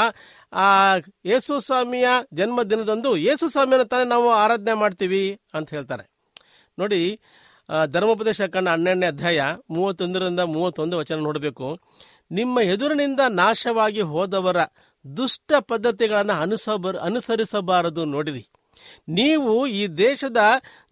[0.54, 6.12] ಆ, ಯೇಸು ಸ್ವಾಮಿಯ ಜನ್ಮದಿನದಂದು ಯೇಸು ಸ್ವಾಮಿಯನ್ನು ತಾನೇ ನಾವು ಆರಾಧನೆ ಮಾಡ್ತೀವಿ ಅಂತ ಹೇಳ್ತಾರೆ.
[6.80, 7.20] ನೋಡಿ
[7.86, 11.80] ಧರ್ಮೋಪದೇಶ ಕಂಡ ಹನ್ನೆರಡನೇ ಅಧ್ಯಾಯ ಮೂವತ್ತೊಂದರಿಂದ ಮೂವತ್ತೊಂದು ವಚನ ನೋಡಬೇಕು.
[12.32, 14.58] ನಿಮ್ಮ ಎದುರಿನಿಂದ ನಾಶವಾಗಿ ಹೋದವರ
[15.18, 18.48] ದುಷ್ಟ ಪದ್ಧತಿಗಳನ್ನು ಅನುಸಬ, ಅನುಸರಿಸಬಾರದು ನೋಡಿರಿ.
[19.08, 20.38] ನೀವು ಈ ದೇಶದ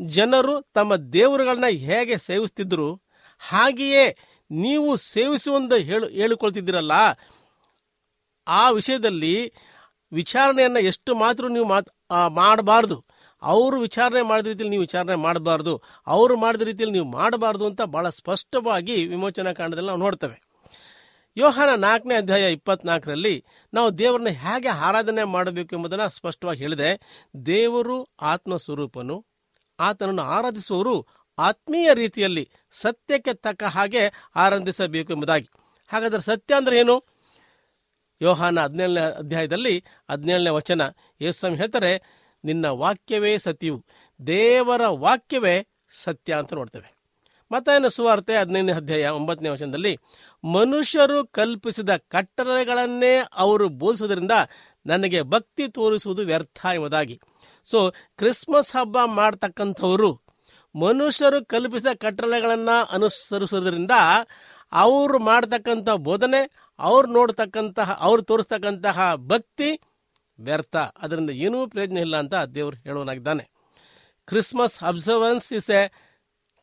[0.05, 3.01] ಜನರು ತಮ್ಮ ದೇವರುಗಳನ್ನ ಹೇಗೆ ಸೇವಿಸ್ತಿದ್ರು,
[3.39, 4.17] ಹಾಗೆಯೇ
[4.51, 6.91] ನೀವು ಸೇವಿಸುವಂತ ಹೇಳು, ಹೇಳಿಕೊಳ್ತಿದ್ದೀರಲ್ಲ.
[8.47, 9.53] ಆ ವಿಷಯದಲ್ಲಿ
[10.13, 11.89] ವಿಚಾರಣೆಯನ್ನು ಎಷ್ಟು ಮಾತ್ರ ನೀವು ಮಾತ್
[12.29, 13.05] ಮಾಡಬಾರ್ದು.
[13.41, 19.06] ಅವರು ವಿಚಾರಣೆ ಮಾಡಿದ ರೀತಿಯಲ್ಲಿ ನೀವು ವಿಚಾರಣೆ ಮಾಡಬಾರ್ದು, ಅವರು ಮಾಡಿದ ರೀತಿಯಲ್ಲಿ ನೀವು ಮಾಡಬಾರ್ದು ಅಂತ ಬಹಳ ಸ್ಪಷ್ಟವಾಗಿ
[19.06, 20.41] ವಿಮೋಚನಾ ಕಾಂಡದಲ್ಲಿ ನಾವು ನೋಡ್ತೇವೆ.
[21.38, 26.89] ಯೋಹಾನ ನಾಲ್ಕನೇ ಅಧ್ಯಾಯ ಇಪ್ಪತ್ನಾಲ್ಕರಲ್ಲಿ ನಾವು ದೇವರನ್ನ ಹೇಗೆ ಆರಾಧನೆ ಮಾಡಬೇಕು ಎಂಬುದನ್ನು ಸ್ಪಷ್ಟವಾಗಿ ಹೇಳಿದೆ.
[27.45, 29.25] ದೇವರು ಆತ್ಮ ಸ್ವರೂಪನು
[29.80, 31.08] ಆತನನ್ನು ಆರಾಧಿಸುವವರು
[31.39, 35.49] ಆತ್ಮೀಯ ರೀತಿಯಲ್ಲಿ ಸತ್ಯಕ್ಕೆ ತಕ್ಕ ಹಾಗೆ ಆರಾಧಿಸಬೇಕು ಎಂಬುದಾಗಿ.
[35.88, 37.04] ಹಾಗಾದರೆ ಸತ್ಯ ಅಂದರೆ ಏನು?
[38.21, 40.82] ಯೋಹಾನ ಹದಿನೇಳನೇ ಅಧ್ಯಾಯದಲ್ಲಿ ಹದಿನೇಳನೇ ವಚನ.
[41.21, 43.86] ಯೇಸ್ವಾಮಿ ಹೇಳ್ತಾರೆ ನಿನ್ನ ವಾಕ್ಯವೇ ಸತ್ಯವು.
[44.27, 47.01] ದೇವರ ವಾಕ್ಯವೇ ಸತ್ಯ ಅಂತ ನೋಡ್ತೇವೆ.
[47.51, 49.97] ಮತ್ತಾಯನ ಸುವಾರ್ತೆ ಹದಿನೈದನೇ ಅಧ್ಯಾಯ ಒಂಬತ್ತನೇ ವಚನದಲ್ಲಿ,
[50.43, 54.32] ಮನುಷ್ಯರು ಕಲ್ಪಿಸಿದ ಕಟ್ಟಳೆಗಳನ್ನೇ ಅವರು ಬೋಧಿಸುವುದರಿಂದ
[54.86, 57.21] ನನಗೆ ಭಕ್ತಿ ತೋರಿಸುವುದು ವ್ಯರ್ಥ ಎಂಬುದಾಗಿ.
[57.63, 60.21] ಸೊ ಕ್ರಿಸ್ಮಸ್ ಹಬ್ಬ ಮಾಡ್ತಕ್ಕಂಥವರು
[60.75, 63.91] ಮನುಷ್ಯರು ಕಲ್ಪಿಸಿದ ಕಟ್ಟಳೆಗಳನ್ನು ಅನುಸರಿಸುವುದರಿಂದ
[64.71, 69.80] ಅವರು ಮಾಡ್ತಕ್ಕಂಥ ಬೋಧನೆ, ಅವ್ರು ನೋಡ್ತಕ್ಕಂತಹ, ಅವ್ರು ತೋರಿಸ್ತಕ್ಕಂತಹ ಭಕ್ತಿ
[70.47, 70.75] ವ್ಯರ್ಥ.
[70.75, 73.45] ಅದರಿಂದ ಏನೂ ಪ್ರಯೋಜನ ಇಲ್ಲ ಅಂತ ದೇವರು ಹೇಳುವನಾಗಿದ್ದಾನೆ
[74.27, 75.82] Christmas observance is a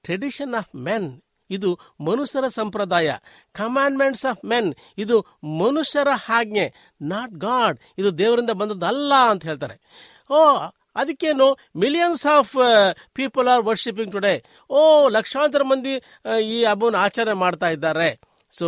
[0.04, 1.08] tradition of men
[1.50, 1.70] ಇದು
[2.06, 3.08] ಮನುಷ್ಯರ ಸಂಪ್ರದಾಯ.
[3.52, 5.16] ಕಮಾಂಡ್ಮೆಂಟ್ಸ್ ಆಫ್ ಮೆನ್ ಇದು
[5.62, 6.66] ಮನುಷ್ಯರ ಆಜ್ಞೆ
[7.02, 9.76] ನಾಟ್ ಗಾಡ್ ಇದು ದೇವರಿಂದ ಬಂದದ್ದಲ್ಲ ಅಂತ ಹೇಳ್ತಾರೆ.
[10.30, 10.40] ಓ,
[10.96, 11.48] ಅದಕ್ಕೇನು?
[11.76, 12.54] Millions of
[13.12, 14.34] people are worshipping today
[14.70, 15.94] ಓ, ಲಕ್ಷಾಂತರ ಮಂದಿ
[16.42, 18.08] ಈ ಹಬ್ಬವನ್ನು ಆಚರಣೆ ಮಾಡ್ತಾ ಇದ್ದಾರೆ.
[18.50, 18.66] So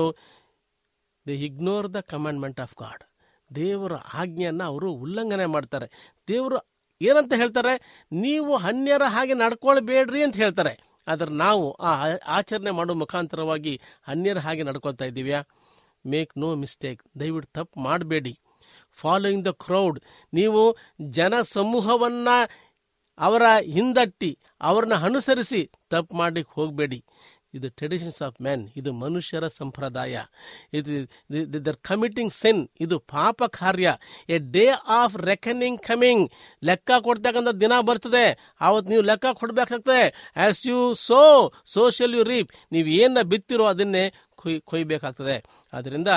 [1.26, 3.02] they ignore the commandment of God
[3.54, 5.86] ದೇವರ ಆಜ್ಞೆಯನ್ನು ಅವರು ಉಲ್ಲಂಘನೆ ಮಾಡ್ತಾರೆ.
[6.28, 6.58] ದೇವರು
[7.02, 7.74] ಏನಂತ ಹೇಳ್ತಾರೆ?
[8.12, 10.72] ನೀವು ಅನ್ಯರ ಹಾಗೆ ನಡ್ಕೊಳ್ಬೇಡ್ರಿ ಅಂತ ಹೇಳ್ತಾರೆ.
[11.08, 11.92] ಆದರೆ ನಾವು ಆ
[12.26, 15.40] ಆಚರಣೆ ಮಾಡೋ ಮುಖಾಂತರವಾಗಿ ಅನ್ಯರ ಹಾಗೆ ನಡ್ಕೊಳ್ತಾ ಇದ್ದೀವ್ಯಾ?
[16.06, 18.40] ಮೇಕ್ ನೋ ಮಿಸ್ಟೇಕ್ ದಯವಿಟ್ಟು ತಪ್ಪು ಮಾಡಬೇಡಿ.
[18.92, 19.98] ಫಾಲೋಯಿಂಗ್ ದ ಕ್ರೌಡ್
[20.34, 20.76] ನೀವು
[21.10, 22.36] ಜನ ಸಮೂಹವನ್ನು
[23.18, 27.04] ಅವರ ಹಿಂದಟ್ಟಿ, ಅವ್ರನ್ನ ಅನುಸರಿಸಿ ತಪ್ಪು ಮಾಡ್ಲಿಕ್ಕೆ ಹೋಗಬೇಡಿ.
[27.54, 30.14] ಇದು ಟ್ರೆಡಿಷನ್ಸ್ ಆಫ್ ಮ್ಯಾನ್ ಇದು ಮನುಷ್ಯರ ಸಂಪ್ರದಾಯ.
[30.74, 33.88] ಇದು ದರ್ ಕಮಿಟಿಂಗ್ ಸೆನ್ ಇದು ಪಾಪ ಕಾರ್ಯ.
[34.28, 34.66] A day
[35.00, 36.24] of reckoning coming
[36.64, 38.26] ಲೆಕ್ಕ ಕೊಡ್ತಕ್ಕಂಥ ದಿನ ಬರ್ತದೆ.
[38.60, 40.02] ಆವತ್ತು ನೀವು ಲೆಕ್ಕ ಕೊಡ್ಬೇಕಾಗ್ತದೆ.
[40.46, 44.04] As you sow so shall you reap ನೀವು ಏನ ಬಿತ್ತಿರೋ ಅದನ್ನೇ
[44.40, 45.36] ಕೊಯ್, ಕೊಯ್ಬೇಕಾಗ್ತದೆ.
[45.72, 46.08] ಆದ್ದರಿಂದ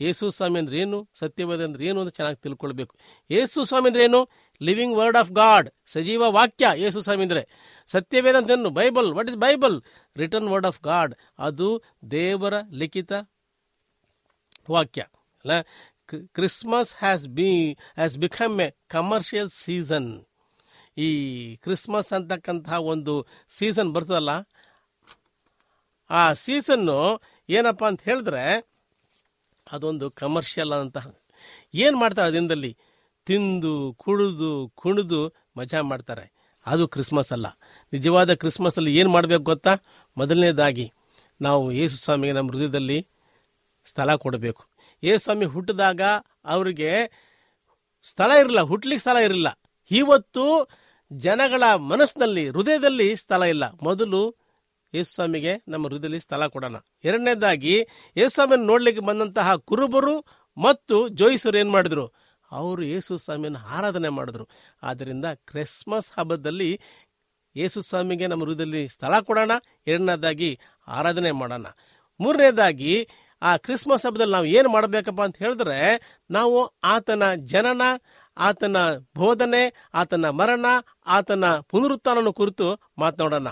[0.00, 0.98] ಯೇಸು ಸ್ವಾಮಿ ಅಂದ್ರೆ ಏನು?
[1.14, 2.94] ಸತ್ಯವೇದ ಅಂದ್ರೆ ಏನು ಅಂತ ಚೆನ್ನಾಗಿ ತಿಳ್ಕೊಳ್ಬೇಕು.
[3.30, 4.28] ಯೇಸು ಸ್ವಾಮಿ ಅಂದ್ರೆ ಏನು?
[4.62, 7.42] ಲಿವಿಂಗ್ ವರ್ಡ್ ಆಫ್ ಗಾಡ್ ಸಜೀವ ವಾಕ್ಯ ಯೇಸು ಸ್ವಾಮಿ ಅಂದ್ರೆ.
[7.86, 8.70] ಸತ್ಯವೇದ ಅಂತ ಏನು?
[8.70, 9.82] Bible what is Bible
[10.16, 11.68] written word of God ಅದು
[12.10, 13.12] ದೇವರ ಲಿಖಿತ
[14.70, 15.02] ವಾಕ್ಯ.
[15.44, 15.52] ಅಲ್ಲ?
[16.32, 20.10] Christmas has be has become a commercial season
[20.96, 21.10] ಈ
[21.56, 24.30] ಕ್ರಿಸ್ಮಸ್ ಅಂತಕ್ಕಂತಹ ಒಂದು ಸೀಸನ್ ಬರ್ತದಲ್ಲ?
[26.10, 26.98] ಆ ಸೀಸನ್ನು
[27.48, 28.72] ಏನಪ್ಪ ಅಂತ ಹೇಳಿದ್ರೆ,
[29.72, 31.14] ಅದೊಂದು ಕಮರ್ಷಿಯಲ್ ಆದಂತಹ,
[31.74, 32.76] ಏನು ಮಾಡ್ತಾರೆ ಆ ದಿನದಲ್ಲಿ?
[33.26, 36.32] ತಿಂದು, ಕುಡಿದು, ಕುಣಿದು ಮಜಾ ಮಾಡ್ತಾರೆ.
[36.66, 37.46] ಅದು ಕ್ರಿಸ್ಮಸ್ ಅಲ್ಲ.
[37.92, 39.76] ನಿಜವಾದ ಕ್ರಿಸ್ಮಸಲ್ಲಿ ಏನು ಮಾಡಬೇಕು ಗೊತ್ತಾ?
[40.16, 40.92] ಮೊದಲನೇದಾಗಿ,
[41.40, 43.08] ನಾವು ಯೇಸು ಸ್ವಾಮಿಗೆ ನಮ್ಮ ಹೃದಯದಲ್ಲಿ
[43.84, 44.64] ಸ್ಥಳ ಕೊಡಬೇಕು.
[45.02, 46.00] ಯೇಸು ಸ್ವಾಮಿ ಹುಟ್ಟಿದಾಗ
[46.44, 46.92] ಅವರಿಗೆ
[48.02, 50.68] ಸ್ಥಳ ಇರಲಿಲ್ಲ ಹುಟ್ಲಿಕ್ಕೆ ಸ್ಥಳ ಇರಲಿಲ್ಲ ಇವತ್ತು
[51.12, 53.64] ಜನಗಳ ಮನಸ್ಸಿನಲ್ಲಿ, ಹೃದಯದಲ್ಲಿ ಸ್ಥಳ ಇಲ್ಲ.
[53.82, 54.36] ಮೊದಲು
[54.94, 56.76] ಯೇಸುಸ್ವಾಮಿಗೆ ನಮ್ಮ ಹೃದಯದಲ್ಲಿ ಸ್ಥಳ ಕೊಡೋಣ.
[57.04, 60.24] ಎರಡನೇದಾಗಿ, ಯೇಸುಸ್ವಾಮಿಯನ್ನು ನೋಡ್ಲಿಕ್ಕೆ ಬಂದಂತಹ ಕುರುಬರು
[60.56, 62.06] ಮತ್ತು ಜೋಯಿಸರು ಏನು ಮಾಡಿದ್ರು?
[62.50, 64.48] ಅವರು ಯೇಸು ಸ್ವಾಮಿಯನ್ನು ಆರಾಧನೆ ಮಾಡಿದ್ರು.
[64.82, 66.80] ಆದ್ದರಿಂದ ಕ್ರಿಸ್ಮಸ್ ಹಬ್ಬದಲ್ಲಿ
[67.56, 69.50] ಯೇಸು ಸ್ವಾಮಿಗೆ ನಮ್ಮ ಹೃದಯದಲ್ಲಿ ಸ್ಥಳ ಕೊಡೋಣ.
[69.86, 71.66] ಎರಡನೇದಾಗಿ, ಆರಾಧನೆ ಮಾಡೋಣ.
[72.20, 73.08] ಮೂರನೇದಾಗಿ,
[73.42, 77.82] ಆ ಕ್ರಿಸ್ಮಸ್ ಹಬ್ಬದಲ್ಲಿ ನಾವು ಏನು ಮಾಡಬೇಕಪ್ಪ ಅಂತ ಹೇಳಿದ್ರೆ, ನಾವು ಆತನ ಜನನ,
[78.36, 78.76] ಆತನ
[79.14, 80.66] ಬೋಧನೆ, ಆತನ ಮರಣ,
[81.06, 83.46] ಆತನ ಪುನರುತ್ಥಾನನ ಕುರಿತು ಮಾತನಾಡೋಣ.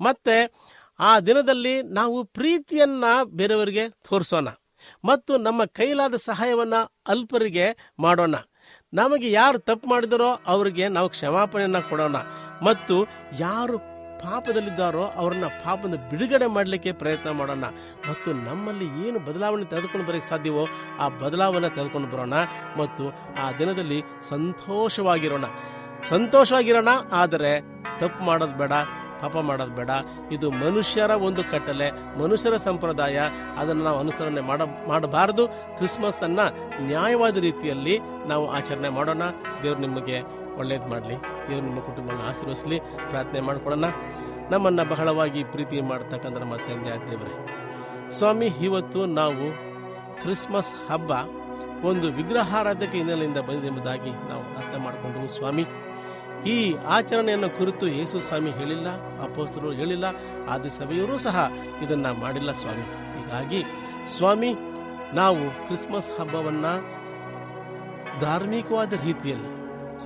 [0.00, 0.52] ಮತ್ತೆ
[1.00, 4.48] ಆ ದಿನದಲ್ಲಿ ನಾವು ಪ್ರೀತಿಯನ್ನ ಬೇರೆಯವರಿಗೆ ತೋರಿಸೋಣ
[5.04, 6.74] ಮತ್ತು ನಮ್ಮ ಕೈಲಾದ ಸಹಾಯವನ್ನ
[7.08, 8.34] ಅಲ್ಪರಿಗೆ ಮಾಡೋಣ.
[8.94, 12.16] ನಮಗೆ ಯಾರು ತಪ್ಪು ಮಾಡಿದರೋ ಅವರಿಗೆ ನಾವು ಕ್ಷಮಾಪಣೆಯನ್ನ ಕೊಡೋಣ
[12.62, 13.06] ಮತ್ತು
[13.38, 13.78] ಯಾರು
[14.18, 17.64] ಪಾಪದಲ್ಲಿದ್ದಾರೋ ಅವರನ್ನ ಪಾಪದ ಬಿಡುಗಡೆ ಮಾಡಲಿಕ್ಕೆ ಪ್ರಯತ್ನ ಮಾಡೋಣ
[18.08, 20.66] ಮತ್ತು ನಮ್ಮಲ್ಲಿ ಏನು ಬದಲಾವಣೆ ತೆಗೆದುಕೊಂಡು ಬರೋಕ್ಕೆ ಸಾಧ್ಯವೋ
[20.98, 22.34] ಆ ಬದಲಾವಣೆ ತೆಗೆದುಕೊಂಡು ಬರೋಣ
[22.76, 23.10] ಮತ್ತು
[23.42, 25.44] ಆ ದಿನದಲ್ಲಿ ಸಂತೋಷವಾಗಿರೋಣ.
[26.08, 27.60] ಸಂತೋಷವಾಗಿರೋಣ, ಆದರೆ
[27.98, 28.72] ತಪ್ಪು ಮಾಡೋದು ಬೇಡ.
[29.24, 29.90] ಪಾಪ ಮಾಡೋದು ಬೇಡ.
[30.32, 33.20] ಇದು ಮನುಷ್ಯರ ಒಂದು ಕಟ್ಟಲೆ, ಮನುಷ್ಯರ ಸಂಪ್ರದಾಯ.
[33.56, 35.48] ಅದನ್ನು ನಾವು ಅನುಸರಣೆ ಮಾಡ, ಮಾಡಬಾರದು.
[35.48, 36.40] ಕ್ರಿಸ್ಮಸ್ ಅನ್ನ
[36.78, 39.22] ನ್ಯಾಯವಾದ ರೀತಿಯಲ್ಲಿ ನಾವು ಆಚರಣೆ ಮಾಡೋಣ.
[39.62, 40.22] ದೇವ್ರು ನಿಮಗೆ
[40.58, 41.14] ಒಳ್ಳೇದು ಮಾಡಲಿ.
[41.48, 43.90] ದೇವ್ರು ನಿಮ್ಮ ಕುಟುಂಬವನ್ನು ಆಶೀರ್ವಿಸಲಿ ಪ್ರಾರ್ಥನೆ ಮಾಡಿಕೊಳ್ಳೋಣ.
[44.50, 47.48] ನಮ್ಮನ್ನು ಬಹಳವಾಗಿ ಪ್ರೀತಿ ಮಾಡ್ತಕ್ಕಂಥ ನಮ್ಮ ತಂದೆ, ದೇವರೇ.
[48.10, 49.46] ಸ್ವಾಮಿ, ಇವತ್ತು ನಾವು
[50.22, 51.10] ಕ್ರಿಸ್ಮಸ್ ಹಬ್ಬ
[51.84, 55.64] ಒಂದು ವಿಗ್ರಹಾರಾಧಕ ಹಿನ್ನೆಲೆಯಿಂದ ಬಂದಿದೆ ಎಂಬುದಾಗಿ ನಾವು ಅರ್ಥ ಮಾಡಿಕೊಂಡು ಸ್ವಾಮಿ.
[56.52, 56.56] ಈ
[56.96, 58.88] ಆಚರಣೆಯನ್ನು ಕುರಿತು ಯೇಸು ಸ್ವಾಮಿ ಹೇಳಿಲ್ಲ
[59.26, 60.06] ಅಪೋಸ್ತರು ಹೇಳಿಲ್ಲ,
[60.48, 61.36] ಆದಿ ಸಭೆಯವರು ಸಹ
[61.84, 62.84] ಇದನ್ನು ಮಾಡಿಲ್ಲ ಸ್ವಾಮಿ.
[63.14, 63.60] ಹೀಗಾಗಿ
[64.14, 64.50] ಸ್ವಾಮಿ,
[65.14, 66.72] ನಾವು ಕ್ರಿಸ್ಮಸ್ ಹಬ್ಬವನ್ನು
[68.20, 69.50] ಧಾರ್ಮಿಕವಾದ ರೀತಿಯಲ್ಲಿ,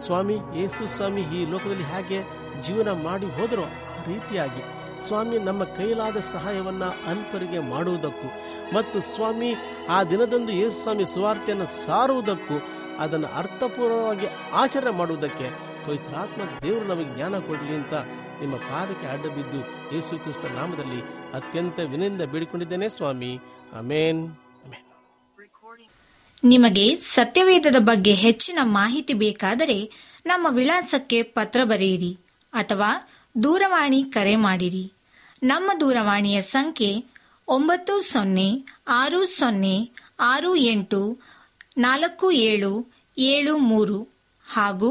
[0.03, 2.19] ಸ್ವಾಮಿ, ಯೇಸು ಸ್ವಾಮಿ ಈ ಲೋಕದಲ್ಲಿ ಹೇಗೆ
[2.67, 4.63] ಜೀವನ ಮಾಡಿ ಹೋದರೋ ಆ ರೀತಿಯಾಗಿ
[5.07, 8.29] ಸ್ವಾಮಿ ನಮ್ಮ ಕೈಲಾದ ಸಹಾಯವನ್ನು ಅಲ್ಪರಿಗೆ ಮಾಡುವುದಕ್ಕೂ
[8.75, 9.51] ಮತ್ತು ಸ್ವಾಮಿ
[9.89, 12.57] ಆ ದಿನದಂದು ಯೇಸು ಸ್ವಾಮಿ ಸುವಾರ್ತೆಯನ್ನು ಸಾರುವುದಕ್ಕೂ
[12.99, 17.95] ಅದನ್ನು ಅರ್ಥಪೂರ್ಣವಾಗಿ ಆಚರಣೆ ಮಾಡುವುದಕ್ಕೆ ಪವಿತ್ರಾತ್ಮ ದೇವರು ನಮಗೆ ಜ್ಞಾನ ಕೊಡಲಿ ಅಂತ
[18.41, 19.61] ನಿಮ್ಮ ಪಾದಕ್ಕೆ ಅಡ್ಡ ಬಿದ್ದು
[19.95, 21.01] ಯೇಸು ಕ್ರಿಸ್ತ ನಾಮದಲ್ಲಿ
[21.35, 23.33] ಅತ್ಯಂತ ವಿನಯಿಂದ ಬೇಡಿಕೊಂಡಿದ್ದೇನೆ, ಸ್ವಾಮಿ.
[23.79, 24.21] ಅಮೇನ್
[26.45, 29.79] ನಿಮಗೆ ಸತ್ಯವೇದದ ಬಗ್ಗೆ ಹೆಚ್ಚಿನ ಮಾಹಿತಿ ಬೇಕಾದರೆ
[30.27, 32.13] ನಮ್ಮ ವಿಳಾಸಕ್ಕೆ ಪತ್ರ ಬರೆಯಿರಿ
[32.53, 32.91] ಅಥವಾ
[33.43, 34.93] ದೂರವಾಣಿ ಕರೆ ಮಾಡಿರಿ.
[35.43, 37.05] ನಮ್ಮ ದೂರವಾಣಿಯ ಸಂಖ್ಯೆ
[37.49, 38.49] ಒಂಬತ್ತು ಸೊನ್ನೆ
[38.89, 39.77] ಆರು ಸೊನ್ನೆ
[40.21, 41.03] ಆರು ಎಂಟು
[41.79, 42.73] ನಾಲ್ಕು ಏಳು
[43.19, 43.99] ಏಳು ಮೂರು
[44.47, 44.91] ಹಾಗೂ